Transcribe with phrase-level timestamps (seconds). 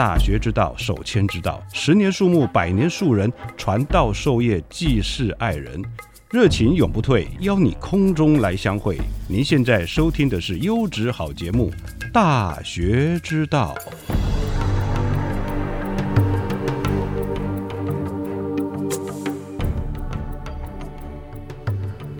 [0.00, 1.62] 大学之道，守谦之道。
[1.74, 5.84] 十年树木，百年树人，传道授业，济世爱人，
[6.30, 7.28] 热情永不退。
[7.40, 8.96] 邀你空中来相会。
[9.28, 11.70] 您现在收听的是优质好节目
[12.12, 13.76] 《大学之道》。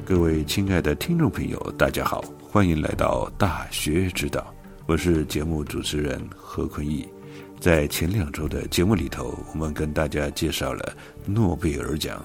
[0.04, 4.40] 各位亲爱的听众朋友，大家好，欢迎来到《大学之道》，
[4.84, 7.08] 我是节目主持人何坤义。
[7.60, 12.24] 在前两周的节目里头，我们跟大家介绍了诺贝尔奖、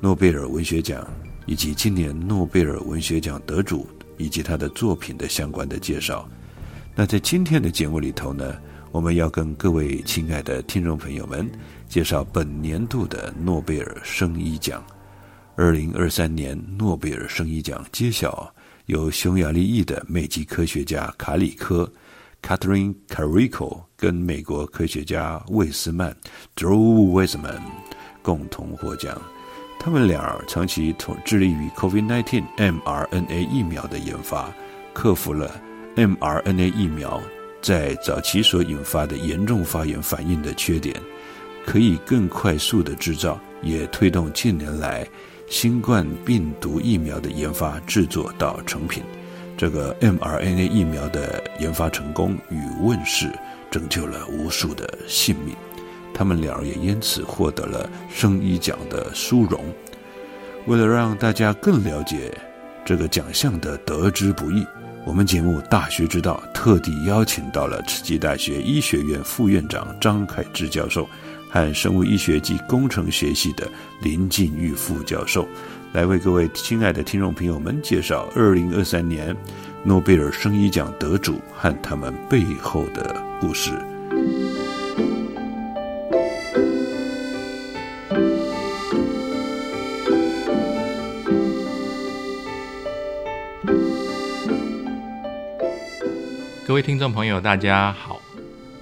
[0.00, 1.08] 诺贝尔文学奖
[1.46, 3.86] 以及今年诺贝尔文学奖得主
[4.18, 6.28] 以及他的作品的相关的介绍。
[6.92, 8.56] 那在今天的节目里头呢，
[8.90, 11.48] 我们要跟各位亲爱的听众朋友们
[11.88, 14.84] 介绍本年度的诺贝尔生医奖。
[15.54, 18.52] 二零二三年诺贝尔生医奖揭晓，
[18.86, 21.88] 由匈牙利裔的美籍科学家卡里科。
[22.46, 26.14] Catherine Carrico 跟美国科学家魏斯曼
[26.54, 27.62] （Drew Weissman）
[28.20, 29.18] 共同获奖。
[29.80, 34.52] 他们俩长期同致力于 COVID-19 mRNA 疫苗的研发，
[34.92, 35.58] 克服了
[35.96, 37.18] mRNA 疫苗
[37.62, 40.94] 在早期所引发的严重发炎反应的缺点，
[41.64, 45.06] 可以更快速的制造，也推动近年来
[45.48, 49.02] 新冠病毒疫苗的研发制作到成品。
[49.56, 53.30] 这个 mRNA 疫苗的研发成功与问世，
[53.70, 55.54] 拯救了无数的性命。
[56.12, 59.64] 他们俩也因此获得了生医奖的殊荣。
[60.66, 62.32] 为了让大家更了解
[62.84, 64.66] 这个奖项的得之不易，
[65.04, 71.08] 我们节目《大学之道》特地邀请到了慈济大学医学院副院长张凯志教授
[71.54, 73.70] 和生物医学及工程学系的
[74.02, 75.46] 林进玉副教授。
[75.92, 79.32] 来为各位亲爱的听众朋友们介绍二零二三年
[79.84, 83.70] 诺贝尔生医奖得主和他们背后的故事。
[96.66, 98.20] 各位听众朋友，大家好，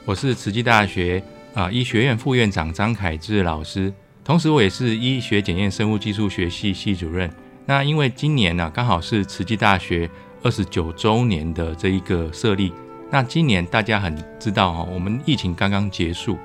[0.06, 1.22] 我是慈济大学
[1.54, 3.92] 啊医学院副院长张凯志老师。
[4.24, 7.28] 同时，我也是医学检验生物技术学系系主任。
[7.66, 10.08] 那因为今年呢，刚好是慈济大学
[10.42, 12.72] 二十九周年的这一个设立。
[13.10, 16.38] 那今年大家很知道哈，我们疫情刚刚结束。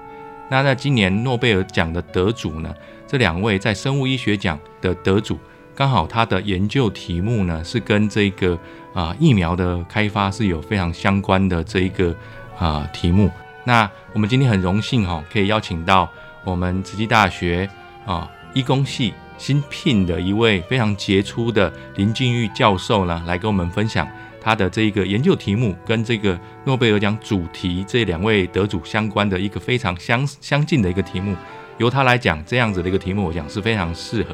[0.50, 2.74] 那在今年诺贝尔奖的得主呢，
[3.06, 5.38] 这两位在生物医学奖的得主，
[5.76, 8.58] 刚好他的研究题目呢是跟这个
[8.94, 12.16] 啊疫苗的开发是有非常相关的这一个
[12.58, 13.30] 啊题目。
[13.68, 16.10] 那我们今天很荣幸哈，可以邀请到。
[16.46, 17.70] 我们慈济大学
[18.06, 24.08] 啊，医工系新聘的一位非常杰出的林静玉教授呢，来跟我们分享
[24.42, 31.36] 他的这一个研究题目跟这个诺贝尔奖主题这两位得主相关的一个非常相相近的一个题目，
[31.78, 34.34] 由他来讲这样子的一个题目，我讲是非常适合。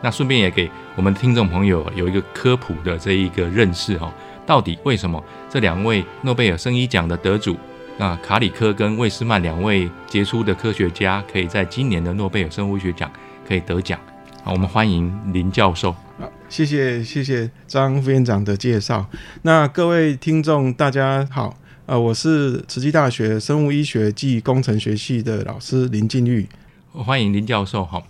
[0.00, 4.10] 那顺便也给我们听众朋友有一个科普的这一个认识哈，
[4.46, 7.54] 到底为什么这两位诺贝尔生医奖的得主？
[8.00, 13.12] 那卡里科跟魏斯曼两位杰出的科学家，可以在今年的诺贝尔生物学奖
[13.46, 14.00] 可以得奖。
[14.42, 15.92] 好，我们欢迎林教授。
[16.18, 19.04] 好，谢谢谢谢张副院长的介绍。
[19.42, 21.54] 那各位听众大家好，
[21.84, 26.48] 呃，我是慈济大学生物医学暨工程学系的老师林静玉。
[26.92, 27.84] 欢迎林教授。
[27.84, 28.06] 好，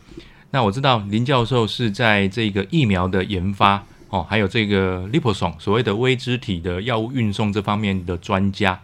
[0.53, 8.81] 那我知道林教授是在这个疫苗的研发哦，还有这个 liposome 所谓的微肢体的药物运送这方面的专家。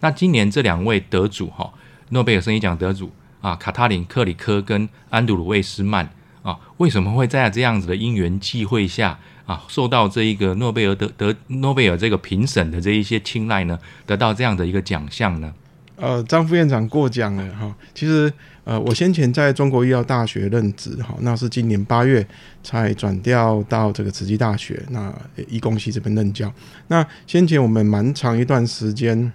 [0.00, 1.72] 那今年这两位得主哈，
[2.10, 3.10] 诺贝尔生理奖得主
[3.40, 6.10] 啊，卡塔琳·克里科跟安德鲁·魏斯曼
[6.42, 13.78] 啊，为什么会在这样子的因缘际会下啊，受到这一个诺贝尔得得诺贝尔这个评审的这一些青睐呢？
[14.06, 15.52] 得到这样的一个奖项呢？
[15.96, 17.74] 呃，张副院长过奖了哈。
[17.94, 18.32] 其实，
[18.64, 22.26] 呃，我先前在中国医药大学任职哈，那是今年八月
[22.62, 25.14] 才转调到这个慈济大学，那
[25.46, 26.50] 医工系这边任教。
[26.88, 29.30] 那先前我们蛮长一段时间，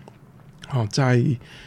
[0.68, 1.24] 好，在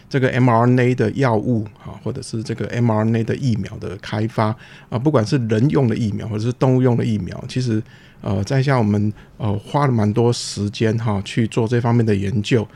[0.09, 4.55] 这个 mRNA 的药物哈，或者是这个 mRNA 的疫苗的开发
[4.89, 7.83] 啊，不管是人用的疫苗或者是动物用的疫苗，其实
[8.21, 12.67] 呃，在下我们呃花了蛮多时间哈去做这方面的研究。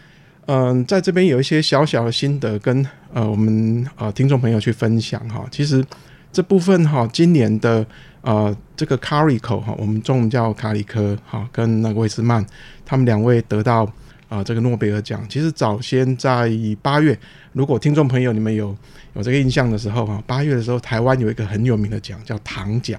[0.47, 5.47] 嗯，在这边有一些小小的心得跟呃我们呃听众朋友去分享哈。
[5.51, 5.85] 其实
[6.33, 7.85] 这部分哈，今年的
[8.23, 12.45] 呃这个卡里口哈，我们中文叫卡里科哈，跟那个魏斯曼
[12.85, 13.89] 他们两位得到
[14.33, 15.25] 啊这个诺贝尔奖。
[15.29, 16.51] 其实早先在
[16.81, 17.19] 八月，
[17.53, 18.75] 如果听众朋友你们有
[19.15, 22.99] 有这个印象的时候哈，八月的时候台湾有一个很有名的奖叫唐奖。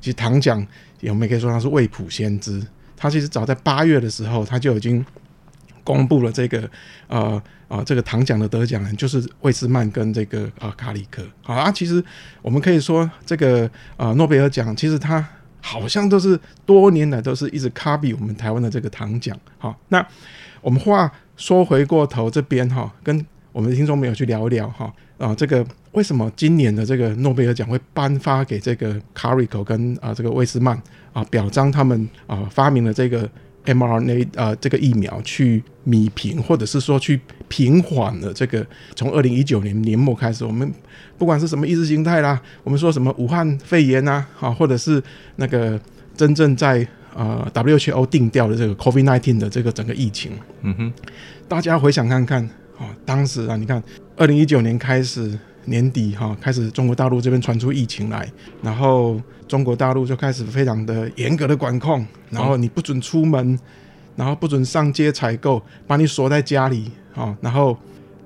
[0.00, 0.64] 其实唐奖
[1.02, 2.62] 我们也可以说它是未卜先知，
[2.96, 5.04] 他其实早在八月的时候他就已经。
[5.86, 6.68] 公布了这个
[7.06, 12.02] 呃啊这个唐奖的得奖人就是魏斯曼跟这个啊卡里克好啊，其实
[12.42, 15.24] 我们可以说这个啊诺贝尔奖其实它
[15.66, 20.06] 好像都是多年来都是一直 copy 我们台湾的这个糖奖好，那
[20.60, 30.80] 我们话说回过头这边哈，跟我们的听众朋友去聊一聊哈啊这个为什么今年的这个诺贝尔奖会颁发给这个卡里克跟啊这个魏斯曼
[31.12, 33.28] 啊表彰他们啊发明了这个。
[33.66, 40.72] mRNA 呃，这个疫苗去弭平，或者是说去平缓了这个从二零一九年年末开始，我们
[41.18, 45.02] 不管是什么意识形态啦，我们说什么武汉肺炎呐，啊，或者是
[45.36, 45.78] 那个
[46.16, 50.32] 真正在呃 WHO 定调的这个 COVID nineteen 的这个整个疫情，
[50.62, 50.92] 嗯哼，
[51.46, 52.42] 大家回想看看
[52.78, 53.82] 啊，当时啊，你看
[54.16, 55.38] 二零一九年开始。
[55.66, 58.28] 年底哈，开始中国大陆这边传出疫情来，
[58.62, 63.58] 然后中国大陆就开始非常的严格的管控，然后你不准出门，
[64.16, 67.76] 然后不准上街采购，把你锁在家里啊，然后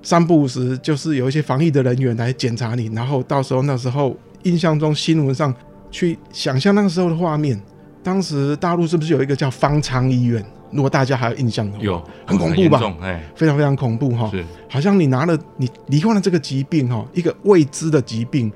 [0.03, 5.55] 三不五时就是有一些防疫的人员来检查你，然后到时候那时候印象中新闻上
[5.91, 7.61] 去想象那个时候的画面，
[8.03, 10.45] 当时大陆是不是有一个叫方舱医院？
[10.72, 12.96] 如果大家还有印象的话，有很恐怖吧？
[13.02, 14.31] 哎，非常非常恐怖哈！
[14.31, 18.52] 是，好像你拿了你罹患了这个疾病哈，一个未知的疾病，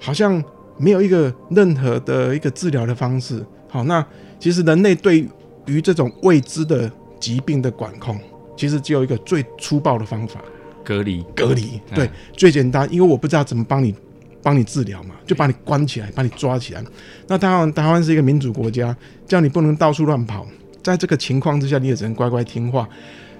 [0.00, 0.42] 好像
[0.76, 3.44] 没有一个任何的一个治疗的方式。
[3.68, 4.04] 好，那
[4.38, 5.26] 其实人类对
[5.66, 8.18] 于这种未知的疾病的管控，
[8.56, 10.40] 其实只有一个最粗暴的方法：
[10.84, 11.24] 隔离。
[11.34, 13.94] 隔离，对，最简单，因为我不知道怎么帮你
[14.42, 16.82] 帮你治疗嘛，就把你关起来，把你抓起来。
[17.28, 18.94] 那当然，台湾是一个民主国家，
[19.26, 20.44] 叫你不能到处乱跑。
[20.82, 22.88] 在这个情况之下，你也只能乖乖听话。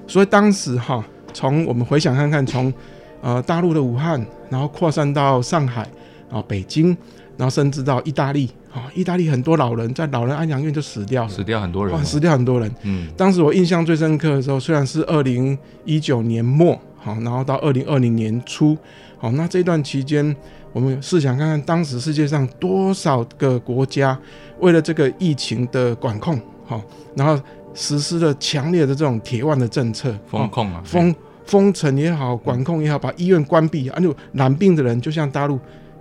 [0.07, 2.73] 所以当时哈，从我们回想看看，从
[3.21, 5.89] 呃大陆的武汉，然后扩散到上海
[6.31, 6.89] 啊、北京，
[7.37, 12.71] 然后甚至到意大利啊，意大利很多老人在老人安养院就死掉了，死掉很多人，死掉很多人。
[12.83, 18.77] 嗯，当时我印象最深刻的时候，虽然是二零一九年末，好，然后到二零二零年初，
[19.19, 20.35] 好，那这段期间，
[20.73, 24.19] 我们试想看看，当时世界上多少个国家
[24.59, 26.41] 为了这个疫情的管控。
[26.73, 26.83] 好，
[27.15, 27.41] 然后
[27.75, 31.15] 实施了强烈的这种铁腕的政策，封控啊，封
[31.45, 35.59] 封城也好，管控也好，把医院关闭，啊，就染病的人就像大陆，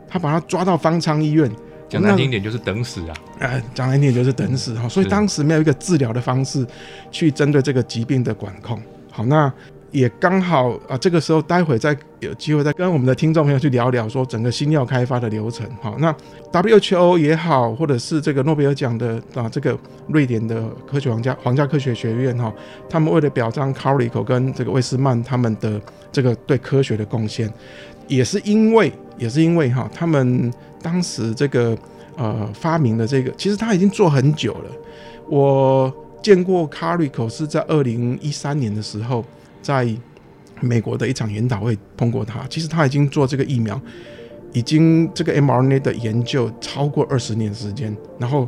[0.07, 1.51] 他把他抓到方舱医院，
[1.89, 6.65] 讲难听点就是等死啊，呃，讲难听点就是等死哈，所以当时没有一个治疗的方式
[7.11, 8.81] 去针对这个疾病的管控，
[9.11, 9.51] 好，那。
[9.91, 15.69] 也刚好啊，这个时候待会再有机会再跟我们的听众朋友去聊聊，说整个新药开发的流程。
[15.81, 16.15] 好，那
[16.51, 22.53] WHO 也好，或者是这个诺贝尔奖的啊，这个瑞典的科学皇家皇家科学学院哈，
[22.89, 25.79] 他们为了表彰 c a r i c o 跟这个魏斯曼他们的
[26.09, 27.51] 这个对科学的贡献，
[28.07, 30.49] 也是因为也是因为哈，他们
[30.81, 31.77] 当时这个
[32.15, 34.71] 呃发明的这个，其实他已经做很久了。
[35.27, 39.25] 我见过 c a r i c o 是在二零一三年的时候。
[39.61, 39.87] 在
[40.59, 43.79] 美国的一场研讨会碰过他，其实他已经做这个疫苗，
[44.53, 48.47] 已经这个 mRNA 的研究超过二十年时间，然后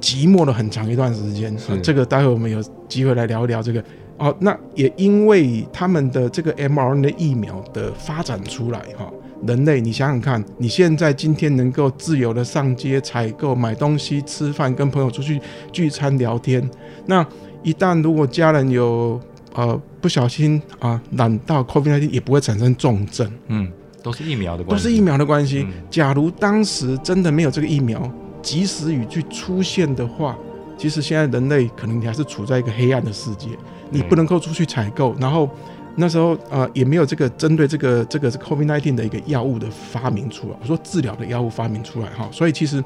[0.00, 1.56] 寂寞了很长一段时间。
[1.82, 3.82] 这个待会我们有机会来聊一聊这个
[4.18, 4.34] 哦。
[4.40, 9.10] 那也因为他们的这个 mRNA 疫苗的发展出来，哈，
[9.46, 15.40] 人类你想想看，你现在今天能够自由的上街采购、买东西、吃饭、跟朋友出去
[15.72, 16.68] 聚餐聊天，
[17.06, 17.26] 那
[17.62, 19.18] 一旦如果家人有
[19.54, 23.30] 呃，不小心啊，染到 COVID-19 也不会产生重症。
[23.46, 23.70] 嗯，
[24.02, 24.84] 都是疫苗的关系。
[24.84, 25.66] 都是疫苗的关系。
[25.88, 28.10] 假如当时真的没有这个疫苗，
[28.42, 30.36] 及时雨去出现的话，
[30.76, 33.48] 其实现在人类可能你还是处在一个黑暗的世界，
[33.90, 35.14] 你不能够出去采购。
[35.20, 35.48] 然后
[35.94, 40.56] 那时候呃，也没有这个针对这个这个 COVID-19 的一个药物的发明出来。
[40.60, 42.82] 我说治疗的药物发明出来哈，所以其实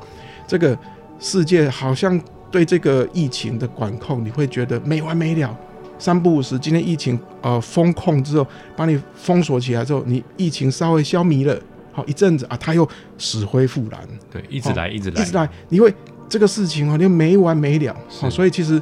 [0.47, 0.79] 这个
[1.19, 2.21] 世界好像
[2.51, 5.59] 对这个疫情的管控，你会觉得没完没了。
[5.99, 11.59] 三不五时，今天疫情呃封控之后，把你封锁起来之后，你疫情稍微消弭了，
[11.93, 12.89] 好一阵子啊，它又
[13.19, 14.01] 死灰复燃，
[14.31, 15.93] 对，一直来，一直来，一直来，你会
[16.29, 18.81] 这个事情啊，你没完没了，好，所以其实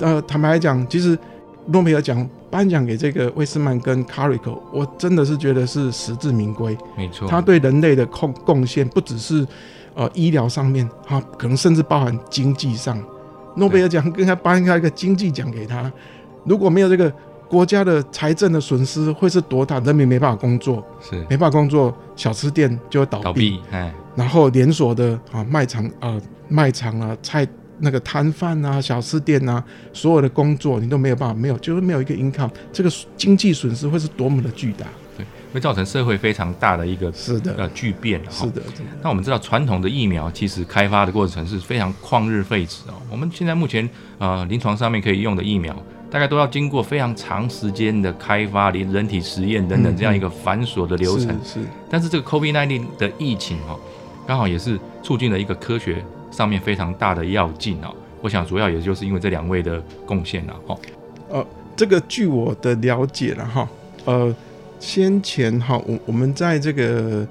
[0.00, 1.16] 呃，坦白来讲，其实
[1.66, 9.46] 诺贝尔奖颁奖给这个魏斯曼跟卡瑞克，我真的是觉得是实至名归，没错，他对人类的贡贡献不只是
[9.94, 13.00] 呃医疗上面，哈，可能甚至包含经济上，
[13.54, 15.92] 诺贝尔奖跟他颁下一个经济奖给他。
[16.44, 17.12] 如果没有这个
[17.48, 19.80] 国家的财政的损失会是多大？
[19.80, 26.16] 人民没办法工作，是没办法工作，小吃店就会倒闭，哎，然后连锁的啊卖场啊
[26.48, 27.44] 卖场啊菜
[27.80, 34.86] 那个摊贩啊小吃店啊所有的工作你都没有办法，没有就是没有一个 income，这个经济损失会是多么的巨大？
[35.16, 38.20] 对，会造成社会非常大的一个是的呃巨变。
[38.30, 38.62] 是的。
[39.02, 42.94] 那我们知道传统的疫苗其实开发的过程是非常旷日费时哦。
[43.10, 45.76] 我们现在目前呃临床上面可以用的疫苗。
[46.10, 51.28] 大概都要经过非常长时间的开发、连人体实验等等这样一个繁琐的流程。
[51.44, 51.60] 是。
[51.88, 53.78] 但是这个 COVID-19 的疫情哈，
[54.26, 57.94] 刚好也是促进了一个科学上面非常大的要进哦。
[58.20, 60.76] 我想主要也就是因为这两位的贡献了哈。
[61.30, 63.68] 呃，这个据我的了解了哈，
[64.04, 64.34] 呃，
[64.78, 67.26] 先前哈，我我们在这个。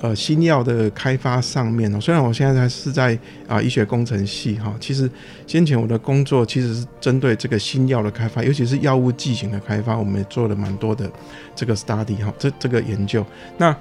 [0.00, 5.10] 呃，新药的开发上面呢，虽然我现在是在啊医学工程系哈，其实
[5.44, 11.10] 先前我的工作其实是针对这个新药的开发，尤其是药物剂型的开发，我们也做了蛮多的
[11.52, 13.26] 这个 study 哈，这这个研究。
[13.56, 13.76] 那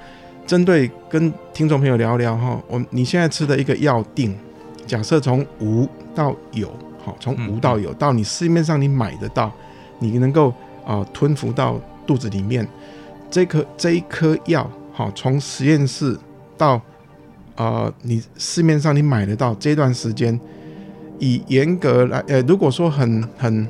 [0.48, 4.36] 针对跟听众朋友聊聊哈，我你现在吃的一个药定，
[4.88, 6.68] 假设从无到有，
[7.06, 9.52] 好，从无到有，到你市面上你买得到，
[10.00, 10.52] 你能够
[10.84, 12.68] 啊吞服到肚子里面，
[13.30, 14.68] 这颗这一颗药。
[14.98, 16.18] 好，从实验室
[16.58, 16.82] 到
[17.56, 20.40] 呃，你市面上你买得到这段时间，
[21.20, 23.68] 以严格来，呃，如果说很很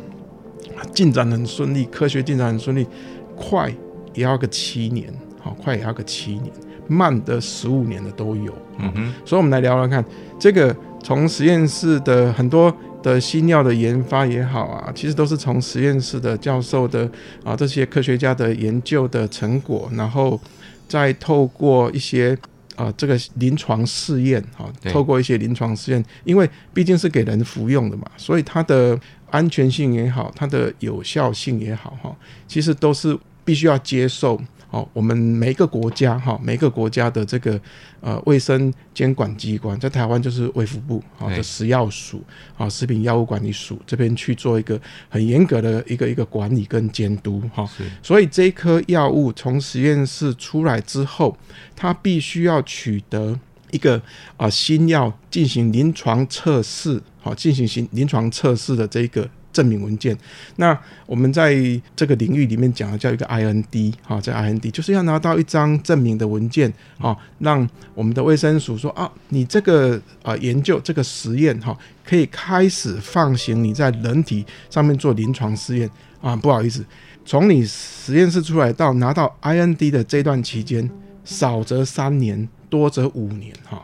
[0.94, 2.88] 进展很顺利，科学进展很顺利，
[3.36, 3.70] 快
[4.14, 6.46] 也要个七年，好，快也要个七年，
[6.88, 8.54] 慢的十五年的都有。
[8.78, 10.02] 嗯哼，所以我们来聊聊看，
[10.40, 17.12] 这个从实验室的很多的新药的研发也好啊，其实都是从实验室的教授的
[17.44, 20.40] 啊这些科学家的研究的成果，然后。
[20.88, 22.38] 再透过一些
[22.76, 29.00] 啊，这个临床试验，哈，透过一些临床试验，因为毕竟是给人服用的嘛，所以它的
[29.32, 32.16] 安全性也好，它的有效性也好，哈，
[32.48, 34.40] 其实都是必须要接受。
[34.70, 37.60] 好，我们每一个国家哈，每一个国家的这个
[38.02, 42.22] 呃卫生监管机关，在台湾就是卫福部啊的食药署
[42.58, 47.66] 啊，食品药物管理署这边去做一个很严格的一个一个管理跟监督哈。
[48.04, 51.38] 所以这一颗药物从实验室出来之后，
[51.74, 53.40] 它必须要取得
[53.72, 54.02] 一个
[54.36, 59.30] 啊新药进行临床测试，好进行新临床测试的这个。
[59.58, 60.16] 证明文件，
[60.58, 61.52] 那我们在
[61.96, 75.90] 这个领域里面讲的叫一个 IND 哈，在 IND 就是要拿到一张证明的文件哈，让我们的卫生署说啊，你这个啊研究这个实验哈，可以开始放行你在人体上面做临床试验
[76.22, 76.36] 啊。
[76.36, 76.86] 不好意思，
[77.26, 80.88] 从你实验室出来到拿到 IND 的这段期间，
[81.26, 83.84] 少则三年，多则五年哈。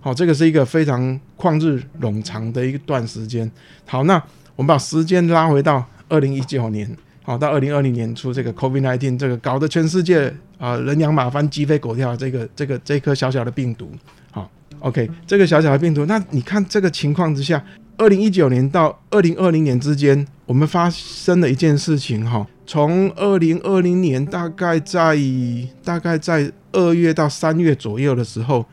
[0.00, 3.48] 好，这个是一个非常旷日冗长的一段时间。
[3.86, 4.20] 好，那。
[4.54, 6.88] 我们把时间拉回到二零一九年，
[7.22, 13.90] 好，到二零二零年初，这个 COVID-19 这个搞得全世界啊人仰马翻、鸡飞狗跳，这个这个这颗小小的病毒，
[14.30, 17.64] 好，OK，这个小小的病毒，那你看这个情况之下，
[17.96, 25.16] 二零一九年到二零二零年之间，我们发生了一件事情，哈，从二零二零年大概在
[25.82, 28.66] 大概在二月到三月左右的时候。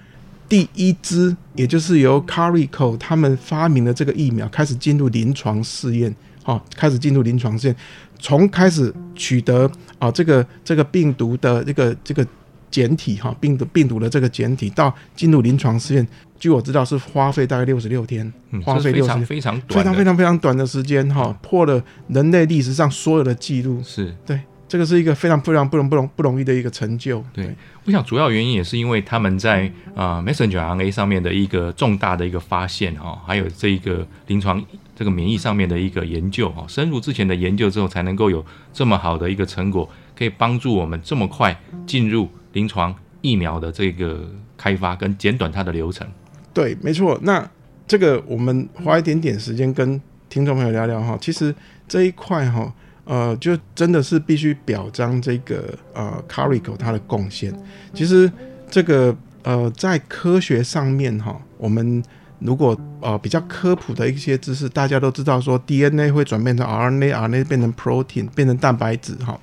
[0.49, 6.13] 第一支，也就是由 Carico 他们发明的这个疫苗开始进入临床试验，
[6.43, 7.75] 好，开始进入临床试验，
[8.19, 12.25] 从开始取得啊这个这个病毒的这个这个
[12.71, 16.07] 简体哈病毒病毒的这个简体到进入临床试验，
[16.39, 18.33] 据我知道是花费大概六十六天，
[18.65, 24.15] 花费六十非常非常非常非常短的时间哈，破了人类历史上所有的记录，是。
[24.25, 24.39] 对。
[24.69, 27.21] 这个是一个非常非常不容不容不容易的一个成就。
[27.33, 27.53] 对，
[27.85, 34.63] 我想主要原因也是因为他们在啊 messenger RNA 上面的一个重大的一个发现哈，还有这一个临床
[34.95, 46.07] 这个免疫上面的一个研究哈，深入之前的研究之后，才能够有这么好的一个成果，可以帮助我们这么快进入临床疫苗的这个开发跟简短它的流程。
[46.53, 47.19] 对，没错。
[47.23, 47.49] 那
[47.87, 49.99] 这个我们花一点点时间跟
[50.29, 51.55] 听众朋友聊聊哈，其实
[51.87, 52.71] 这一块哈。
[53.09, 57.51] 呃，就真的是必须表彰这个呃 Carico 它的贡献。
[57.91, 58.31] 其实
[58.69, 62.03] 这个呃，在科学上面哈，我们
[62.37, 69.39] 如果呃比较科普的一些知识，大家都知道说 DNA 会转变成 RNA，RNA 变成 protein，变成蛋白质哈。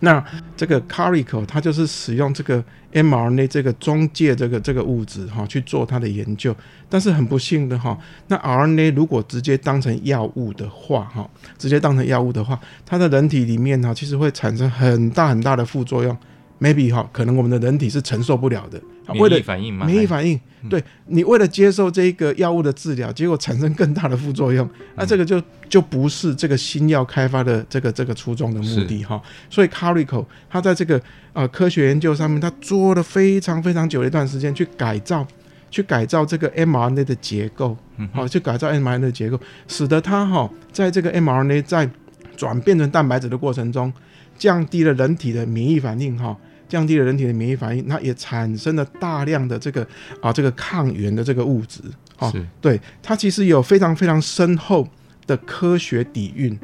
[0.00, 0.24] 那
[0.56, 2.62] 这个 Carico 它就是使用这个
[2.92, 6.54] mRNA 这个中介这个这个物质哈去做它的研究，
[6.88, 11.28] 但是很不幸的哈，那 RNA 如果直接当成药物的话哈，
[11.58, 16.16] 直接当成药物的话，它的人体里面哈其实会产生很大很大的副作用。
[16.60, 18.80] maybe 哈，可能我们的人体是承受不了的。
[19.12, 19.86] 免疫反应嘛？
[19.86, 20.38] 免疫反应，
[20.68, 29.20] 对你为了接受这个药物的治疗，结果产生更大的副作用，那这个就就不是这个新药开发的这个这个初衷的目的哈。
[29.48, 31.00] 所以 Carico 他在这个
[31.32, 35.26] 呃科学研究上面，他做了非常非常久的一段时间去改造，
[35.70, 37.76] 去改造这个 mRNA 的结构，
[38.12, 41.88] 好，去改造 mRNA 的结构，使得它哈在这个 mRNA 在
[42.36, 43.92] 转变成蛋白质的过程中，
[44.36, 46.36] 降低了人体的免疫反应哈。
[46.68, 49.86] 降低了人体的免疫反应，那也产生了大量的这个
[50.20, 51.80] 啊这个抗原的这个物质，
[52.18, 54.86] 哦，对，它其实有非常非常深厚
[55.26, 56.58] 的科学底蕴，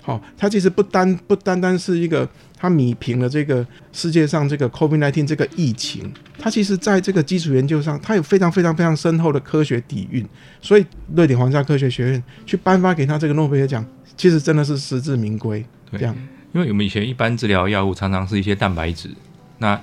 [0.00, 10.24] 好，它其实不单不单单是一个它米平了这个世界上这个 COVID-19 这个疫情，它其实在这个基础研究上，它有非常非常非常深厚的科学底蕴，
[10.60, 13.84] 所以瑞典皇家科学学院去颁发给他这个诺贝尔奖，
[14.16, 16.16] 其实真的是实至名归，这样，
[16.52, 19.10] 因为我们以前一般治疗药物常常是一些蛋白质。
[19.58, 19.80] 那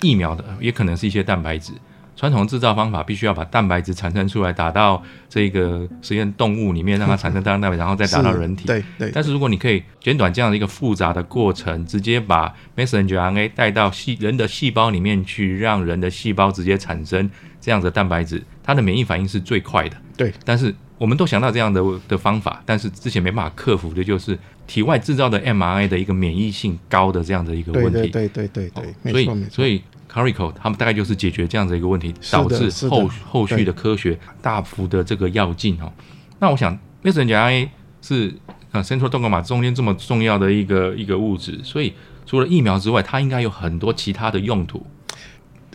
[0.00, 1.72] 疫苗的也可能是一些蛋白质，
[2.16, 8.66] 传统制造方法必须要把蛋白质产生出来，打到这个实验动物里面，让它产生大量蛋白，然后再打到人体。
[8.66, 9.10] 对对。
[9.12, 17.30] 但是如果你可以简短这样的一个复杂的过程，直接把 messenger RNA 带到细人的细胞里面去，让人的细胞直接产生
[17.60, 19.96] 这样的蛋白质，它的免疫反应是最快的。
[20.16, 20.32] 对。
[20.44, 24.38] 但是我们都想到这样的的方法，但是之前没办法克服的就是。
[24.66, 29.80] 体外制造的 mRNA 的一个免疫性高的这样的一个问题，对对对对对，所以所以
[30.12, 35.92] Carico 他们大概就是解决这样的一个问题，导致后后续的科学大幅的这个要进哦。
[36.40, 37.68] 那我想，messenger RNA
[38.02, 38.34] 是
[38.72, 41.92] 啊，central dogma 中间这么重要的一个一个物质，所以
[42.26, 44.84] 除了疫苗之外，它应该有很多其他的用途。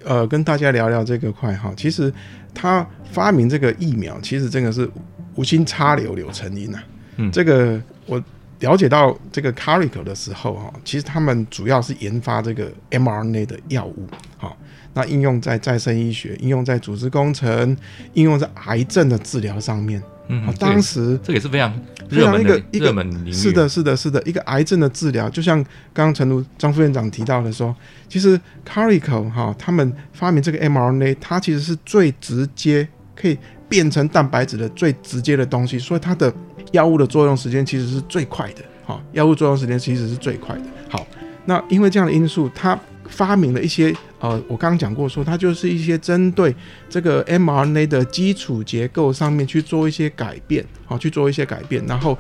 [0.06, 2.14] 呃，跟大家聊聊这个块哈，其实
[2.54, 4.90] 他发明这个疫苗，其实真的是
[5.36, 6.80] 无心插柳柳成荫呐。
[7.18, 8.22] 嗯，这个我。
[8.62, 14.56] 了解到这个 Carico 的时候，哈，其实他们主要是研发这个 mRNA 的药物，哈，
[14.94, 17.76] 那应用在再生医学、应用在组织工程、
[18.14, 20.02] 应用在癌症的治疗上面。
[20.28, 21.74] 嗯，当时这也是非常
[22.10, 22.88] 非常一个一个
[23.32, 25.62] 是的，是的，是的，一个癌症的治疗，就像
[25.94, 27.76] 刚刚陈如张副院长提到的说，
[28.08, 36.34] 其实 Carico 哈，他们发明这个 mRNA，它其实是最直接可以变成蛋白质的最直接的东西，所以它的。
[36.72, 40.64] 药物的作用时间其实是最快的，好，药物作用时间其实是最快的。
[40.88, 41.06] 好，
[41.44, 42.80] 那因为这样的因素，他
[43.12, 46.56] 发明了一些，呃，我刚刚讲过，说它就是一些针对
[46.90, 52.18] 这个 mRNA 的基础结构上面去做一些改变，好，去做一些改变，然后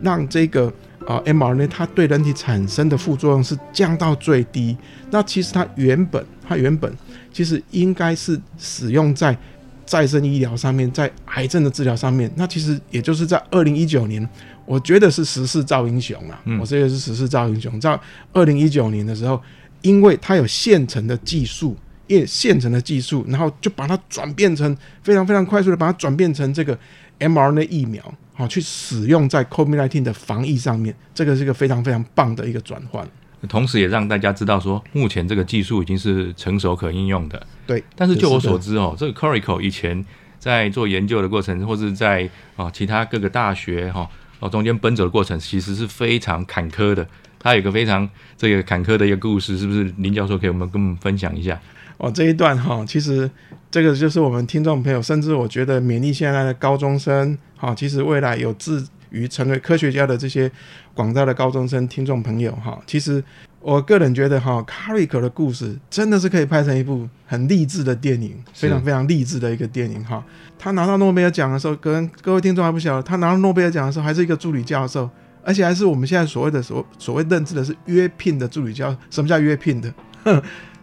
[0.00, 0.72] 让这个
[1.06, 4.76] 呃 mRNA 它对人体产生的副作用是降到最低。
[5.10, 6.92] 那其实它原本，它原本
[7.32, 9.36] 其实应该是使用在。
[9.86, 14.26] 再生医疗上面，在癌症的治疗上面，那其实也就是在二零一九年，
[14.64, 16.40] 我觉得是时势造英雄啊。
[16.58, 18.00] 我这个是时势造英雄，在
[18.32, 19.38] 二零一九年的时候，
[19.84, 26.76] 因为它有现成的技术，也现成的技术，然后就把它转变成非常非常快速的把它转变成这个
[27.20, 33.06] mRNA 疫苗，好去使用在 COVID-19 的防疫上面，这个是一个非常非常棒的一个转换。
[33.46, 37.46] 同时，也让大家知道说，目前这个技术已经是成熟可应用的。
[37.66, 37.84] 对。
[37.94, 40.02] 但是，就我所知哦，这个 Corico 以前
[40.38, 44.08] 在做研究的过程，或是在啊其他各个大学哈
[44.40, 47.06] 哦中间奔走的过程，其实是非常坎坷的。
[47.44, 49.84] 它有一个非常这个坎坷的一个故事，是不是？
[49.98, 51.60] 林教授可以我们跟我们分享一下？
[51.98, 53.30] 哦，这一段哈，其实
[53.70, 58.84] 这个就是我们听众朋友，甚至我觉得勉励现在的高中生，哈，其实未来有志。
[59.10, 60.50] 于成为科学家的这些
[60.92, 63.22] 广大的高中生听众朋友哈，其实
[63.60, 70.20] 我个人觉得哈，卡瑞克的故事真的是可以拍成一部很励志的电影，非常非常励志的一个电影哈。
[70.58, 75.08] 他拿到诺贝尔奖的时候，跟各位听众还不晓得，他拿到诺贝尔奖的时候还是一个助理教授，
[75.44, 78.96] 而且还是我们现在所谓的所所谓认知的是约聘的助理教。
[79.10, 79.92] 什么叫约聘的？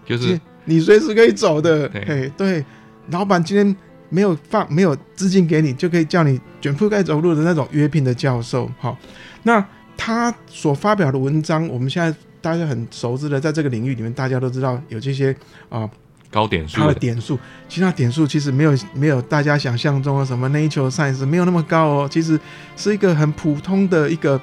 [0.06, 1.90] 就是 你随时可以走的。
[1.94, 2.64] 嘿，对，
[3.10, 3.76] 老板今天。
[4.14, 8.70] 没有放没有资金给你，就可以叫你卷铺盖走路的那种约聘的教授。
[8.78, 8.98] 好，
[9.44, 15.34] 那他所发表的文章，我们现在大家很熟知的，在这个领域里面，大家都知道有这些
[15.70, 15.90] 啊
[16.32, 16.78] 高点数。
[16.78, 17.38] 他的点数，
[17.70, 22.40] 其他点数其实没有没有大家想象中的什么 Nature Science 没有那么高哦，其实
[22.76, 24.40] 是一个很普通的一个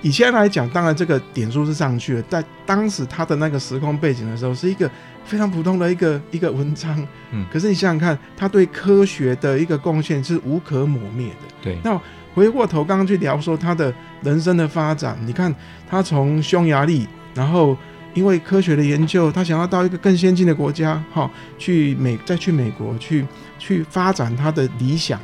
[0.00, 4.90] 以前来讲，当然这个点数是上去了，在当时他的那个时空背景的时候，是一个
[5.24, 7.06] 非常普通的一个一个文章。
[7.30, 11.54] 嗯可是你想想看，他对科学的一个贡献是无可磨灭的。
[11.62, 12.00] 对，那
[12.34, 15.54] 回过头刚刚去聊说他的人生的发展，你看
[15.88, 17.76] 他从匈牙利，然后
[18.14, 23.26] 因为科学的研究，他想要到一个更先进的国家，哈、去美再去美国去
[23.58, 25.20] 去发展他的理想。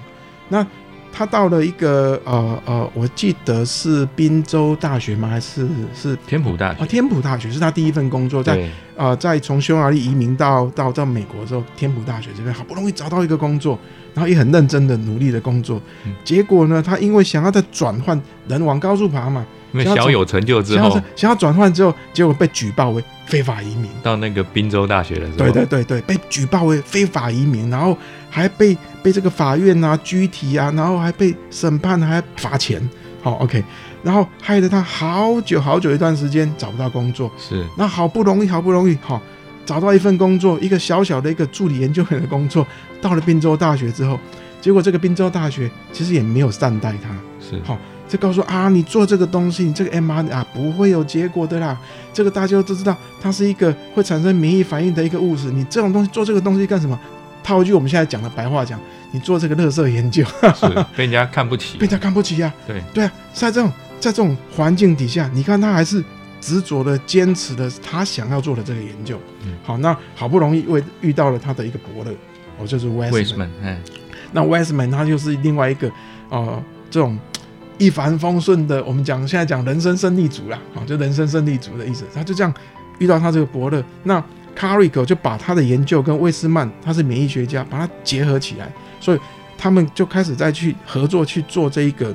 [0.48, 0.66] 那
[1.10, 5.28] 他到了一个呃呃，我记得是宾州大学吗？
[5.28, 13.78] 还是是天普大学啊，天普大学是他第一份工作，在对啊、在从匈牙利移民到到到美国之后，天普大学这边好不容易找到一个工作，
[14.14, 23.90] 然后也很认真的努力的工作，嗯结果呢，他因为想要再转换人往高处爬嘛，因为小有成就之后想要，转换之后，结果被举报为非法移民。
[24.02, 27.96] 到那个宾州大学的时候，对对对对，被举报为非法移民，然后
[28.30, 32.80] 还被被这个法院啊拘提啊，然后还被审判，还罚钱。
[33.20, 33.62] 好，OK，
[34.02, 37.30] 然后害得他好久好久一段时间找不到工作。
[37.36, 39.20] 是那好不容易好不容易好
[39.66, 42.66] 找到一份工作，一个小小的一个助理研究员的工作，
[43.02, 44.18] 到了宾州大学之后，
[44.60, 47.76] 结果这个宾州大学其实也没有善待他，是好
[48.08, 51.78] 就告诉啊，你做这个东西，你这个 mRNA 啊不会有结果的啦。
[52.12, 55.50] 这个大家都知道，它是一个会产生免疫反应的一个物质。
[55.50, 56.98] 你这种东西做这个东西干什么？
[57.44, 58.78] 套一句我们现在讲的白话讲，
[59.10, 60.22] 你做这个垃圾研究，
[60.54, 66.04] 是被人家看不起被，人家看不起呀、对对啊，在这种在这种环境底下，你看他还是
[66.42, 69.18] 执着的坚持的他想要做的这个研究。
[69.46, 72.12] 嗯好，那好不容易为遇到了他的一个伯乐，
[72.58, 73.12] 哦，就是 Westman。
[73.12, 73.48] 为什么？
[73.62, 73.80] 哎，
[74.32, 75.90] 那 Westman 他就是另外一个
[76.28, 77.18] 呃这种
[77.78, 82.04] 一帆风顺的，我们讲现在讲人生胜利组啦，啊，就人生胜利组的意思。
[82.12, 82.52] 他就这样
[82.98, 84.22] 遇到他这个伯乐，那
[84.56, 89.18] Carico 就把他的研究跟魏斯曼，他是免疫学家，把它结合起来，所以
[89.56, 92.10] 他们就开始再去合作去做这一个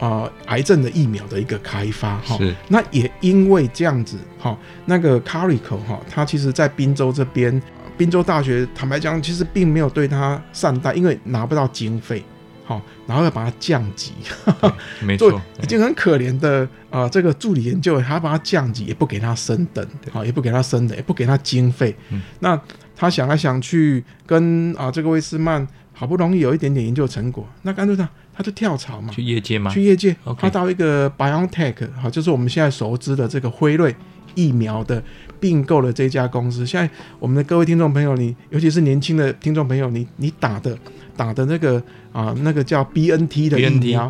[0.00, 2.36] 啊、呃癌症的疫苗的一个开发哈。
[2.36, 7.62] 是那也因为这样子，哈，那个 Carico 哈，他其实在宾州这边，
[7.96, 12.24] 宾州大学坦白讲，其实并没有对他善待，因为拿不到经费，
[12.64, 14.12] 好，然后要把它降级，
[14.58, 14.72] 做
[15.02, 21.94] 没 错，已经很可怜的啊、呃这个助理研究员，还要把它降级，也不给他升等，好，也不给他升等，也不给他经费。
[22.10, 22.58] 嗯那
[22.96, 29.70] 他想来想去，跟啊、这个威斯曼好不容易有一点点研究成果，那干脆他他就跳槽嘛，去业界嘛？
[29.70, 33.94] 去业界，他到一个 BioNTech，好，就是我们现在熟知的这个辉瑞
[34.34, 35.02] 疫苗的
[35.44, 36.64] 并购了这家公司。
[36.64, 40.74] 现在我们的各位听众朋友，你尤其是年轻的听众朋友，你你打的
[41.14, 41.82] 打的那个
[42.14, 43.58] 啊、那个叫 BNT 的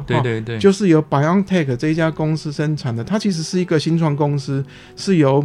[0.06, 5.44] 对对对，就是由 BioNTech 这一家公司生产的，它其实是一个新创公司，是由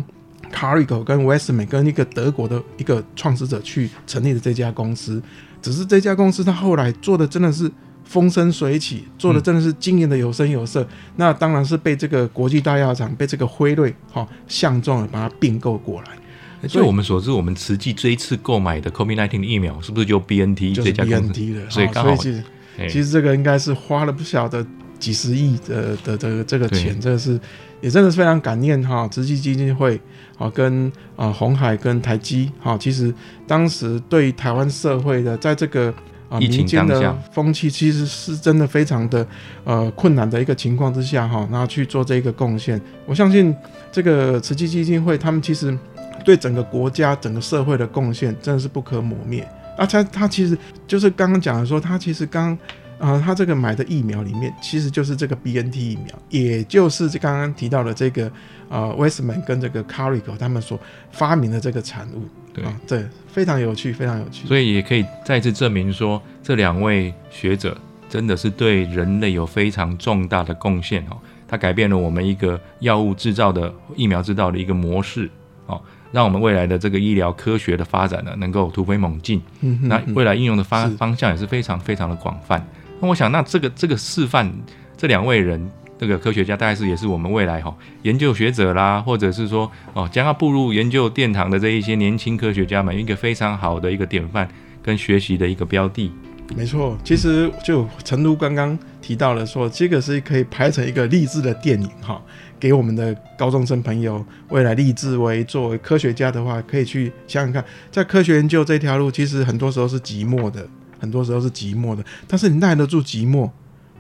[0.54, 5.20] Carico 跟 Westman 跟一个德国的一个创始者去成立的这家公司。
[5.60, 7.72] 只是这家公司它后来做的真的是
[8.10, 10.86] 风生水起，做的真的是经营的有声有色。
[11.18, 21.70] 那当然是被这个国际大药厂，被这个辉瑞哈、相中了，把它并购过来，就我们所知，我们慈济这一次购买的 COVID-19 的疫苗，是不是就 BNT 就是这家公司？BNT 的。
[21.70, 22.44] 所以刚好哈所以其实
[22.80, 24.66] 哎其实这个应该是花了不小的
[24.98, 27.40] 几十亿的的这个这个对钱，这个是
[27.80, 30.02] 也真的是非常感念哈，慈济基金会
[30.40, 33.14] 啊跟啊红海跟台积哈，其实
[33.46, 35.94] 当时对台湾社会的在这个。
[36.30, 39.26] 啊，民间的风气其实是真的非常的
[39.64, 42.80] 呃困难的一个情况之下哈，然后去做这个贡献。
[43.06, 43.54] 我相信
[43.92, 45.78] 这个慈济基金会他们其实
[46.24, 49.46] 对整个国家、整个社会的贡献真的是不可磨灭。
[49.78, 52.58] 啊，他他其实就是刚刚讲的说，他其实刚
[53.00, 58.30] 啊、他这个买的疫苗里面，其实就是这个 BNT 疫苗，也就是这刚刚提到的这个
[58.68, 60.78] 呃 Westman 跟这个 Carico 他们所
[61.12, 64.46] 发明的这个产物对啊，对，非常有趣，非常有趣。
[64.48, 67.78] 所以也可以再次证明说，这两位学者
[68.10, 71.18] 真的是对人类有非常重大的贡献哦。
[71.48, 75.30] 它改变了我们一个药物制造的疫苗制造的一个模式
[75.68, 75.82] 哦，
[76.12, 79.42] 让我们未来的这个医疗科学的发展呢，能够突飞猛进。
[79.62, 82.68] 嗯哼那未来应用的发方向也是非常非常的广泛。
[83.02, 84.52] 那我想，那这个这个示范，
[84.98, 94.48] 这两位人，这个科学家，大概是也是我们未来哈、研究学者啦，或者是说哦将要步入研究殿堂的这一些年轻科学家们，一个非常好的一个典范
[94.84, 96.12] 跟学习的一个标的。
[96.56, 102.20] 没错，其实就陈如刚刚提到了说，这个是可以拍成一个励志的电影哈，
[102.60, 110.68] 给我们的高中生朋友未来立志为作为科学家的话，可以去想想看，在科学研究这条路，其实很多时候是寂寞的，
[111.00, 113.50] 很多时候是寂寞的，但是你耐得住寂寞，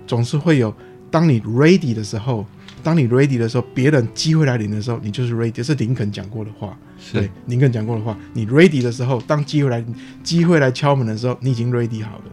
[0.05, 0.73] 总是会有
[1.09, 2.45] 当你 ready 的时候，
[2.83, 6.77] 当你 ready 的时候，别人机会来临的时候，你就是 ready，这是林肯讲过的话。
[7.13, 9.83] 对是，林肯讲过的话，你 ready 的时候，当机会来
[10.21, 12.23] 机会来敲门的时候，你已经 ready 好了。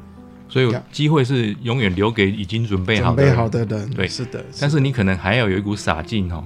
[0.48, 4.44] 所以呀机会是永远留给已经准备好的人准备好的人，对是的。
[4.60, 6.44] 但是你可能还要有一股傻劲哦，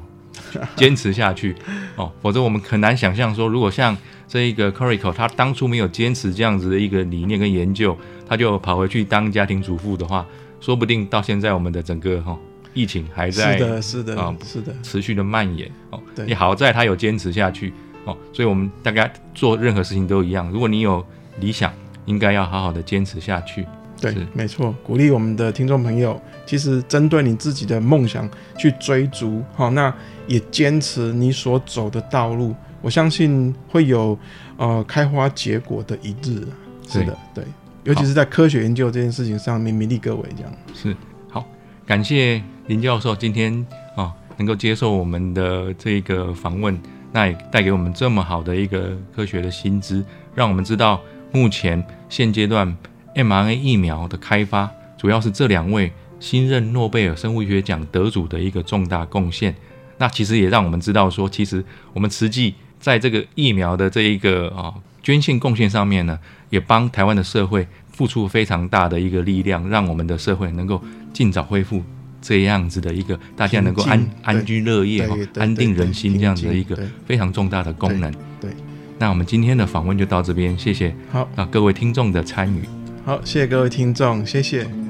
[0.76, 1.54] 坚持下去
[1.96, 3.96] 哦，否则我们很难想象说，如果像
[4.28, 7.96] 这一个 Corico 他当初没有坚持这样子的一个理念跟研究，
[8.28, 10.24] 他就跑回去当家庭主妇的话，
[10.60, 12.38] 说不定到现在我们的整个哈、哦、
[12.72, 16.00] 疫情还在是的，是的，啊是的，持续的蔓延哦。
[16.14, 17.72] 对也好在他有坚持下去
[18.04, 21.04] 哦，所以我们大家做任何事情都一样，如果你有
[21.40, 21.72] 理想，
[22.06, 23.66] 应该要好好的坚持下去。
[24.00, 26.18] 对，没错，鼓励我们的听众朋友，
[26.50, 29.94] 其实针对你自己的梦想去追逐，好，那
[30.26, 34.18] 也坚持你所走的道路，我相信会有
[34.56, 36.50] 呃开花结果的一日啊。
[36.88, 37.44] 是的，对，
[37.84, 40.52] 尤其是在科学研究这件事情上面，勉励各位这样。
[40.74, 40.96] 是
[41.28, 41.46] 好，
[41.86, 46.76] 感谢林教授今天啊能够接受我们的这个访问，
[47.12, 52.76] 那也带给我们这么好的一个科学的新知，让我们知道目前现阶段
[53.14, 59.52] mRNA 疫苗的开发，主要是这两位新任诺贝尔生物学奖得主的一个重大贡献。
[59.98, 66.18] 那其实也让我们知道说，其实我们慈济在这个疫苗的这一个啊捐献贡献上面呢，
[66.50, 70.80] 也帮台湾的社会付出非常大的一个力量，让我们的社会能够
[71.12, 71.82] 尽早恢复
[72.22, 75.06] 这样子的一个大家能够安安居乐业
[75.36, 78.10] 安定人心这样子的一个非常重大的功能。
[78.40, 78.50] 对，
[78.98, 82.62] 那我们今天的访问就到这边，谢谢好，啊各位听众的参与。
[83.04, 84.89] 好，谢谢各位听众，谢谢。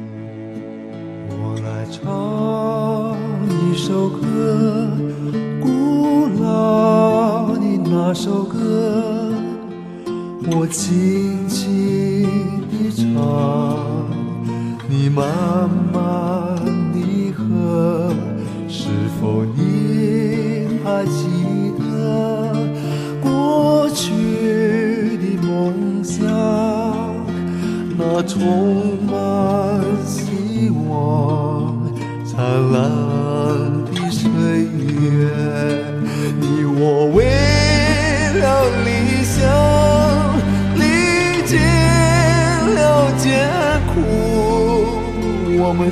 [1.92, 3.16] 唱
[3.48, 4.88] 一首歌，
[5.60, 9.32] 古老的那首歌，
[10.52, 11.68] 我轻轻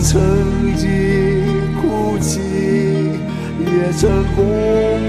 [0.01, 0.87] 曾经
[1.81, 2.41] 哭泣，
[3.61, 4.39] 也曾共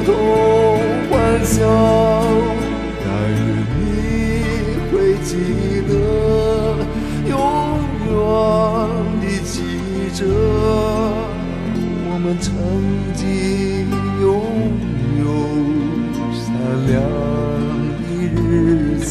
[0.04, 0.08] 同
[1.10, 1.58] 欢笑。
[3.06, 3.40] 但愿
[3.78, 3.82] 你
[4.92, 5.30] 会记
[5.88, 5.92] 得，
[7.30, 7.32] 永
[8.08, 8.12] 远
[9.22, 9.54] 地记
[10.16, 10.26] 着，
[12.08, 12.48] 我们曾
[13.14, 13.24] 经
[14.20, 14.28] 拥
[15.20, 15.24] 有
[16.34, 16.42] 闪
[16.88, 16.92] 亮
[18.02, 19.10] 的日子。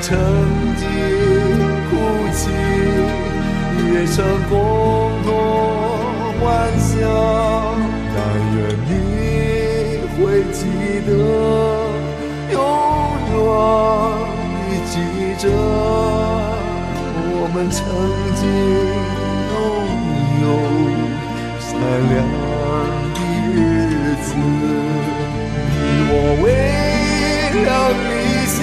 [0.00, 0.16] 曾
[0.76, 0.82] 经
[1.88, 1.90] 哭
[2.32, 2.40] 泣，
[3.92, 4.16] 也曾
[4.48, 4.52] 共
[5.24, 5.28] 同
[6.40, 6.42] 欢
[6.78, 6.88] 笑。
[8.14, 8.16] 但
[8.56, 8.90] 愿你
[10.16, 10.18] 会
[10.52, 10.58] 记
[11.06, 11.10] 得，
[12.52, 12.56] 永
[13.30, 13.36] 远
[14.54, 14.92] 地记
[15.38, 15.44] 着，
[17.30, 17.76] 我们曾
[18.36, 18.42] 经。
[19.50, 20.44] 拥有
[21.58, 21.66] 闪
[22.08, 22.12] 亮
[23.14, 23.18] 的
[23.52, 23.56] 日
[24.22, 24.26] 子，
[25.74, 25.76] 你
[26.10, 26.46] 我为
[27.64, 28.06] 了理
[28.46, 28.56] 想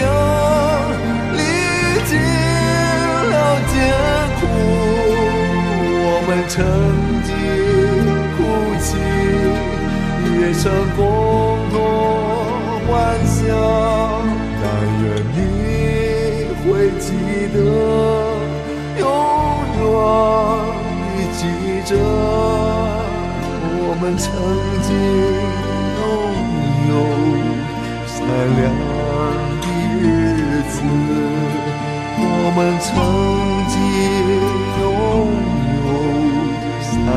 [3.71, 3.73] 艰
[4.39, 4.41] 苦，
[6.07, 6.53] 我们曾
[7.25, 7.29] 经
[8.35, 8.37] 哭
[8.81, 8.87] 泣，
[10.39, 10.63] 也曾
[10.95, 10.99] 共
[11.71, 11.75] 同
[12.87, 12.93] 欢
[13.25, 13.37] 笑。
[14.61, 14.63] 但
[15.03, 15.37] 愿你
[16.63, 16.65] 会
[16.99, 17.05] 记
[17.53, 17.55] 得，
[18.99, 19.03] 永
[19.77, 19.83] 远。
[21.37, 21.41] 记
[21.83, 21.91] 着，
[23.77, 24.23] 我们曾
[24.87, 24.89] 经
[25.99, 26.01] 拥
[26.89, 26.91] 有
[28.07, 28.15] 闪
[28.55, 28.57] 亮
[29.59, 29.65] 的
[29.99, 30.03] 日
[30.71, 30.75] 子，
[32.17, 32.23] 我
[32.55, 32.87] 们曾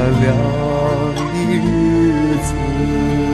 [0.08, 0.36] 有闪亮
[1.14, 3.27] 的日子。